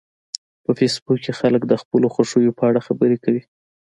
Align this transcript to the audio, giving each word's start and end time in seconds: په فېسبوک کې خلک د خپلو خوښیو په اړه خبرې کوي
په 0.63 0.71
فېسبوک 0.77 1.17
کې 1.23 1.33
خلک 1.39 1.61
د 1.67 1.73
خپلو 1.81 2.07
خوښیو 2.13 2.57
په 2.59 2.63
اړه 2.69 2.85
خبرې 2.87 3.17
کوي 3.23 3.41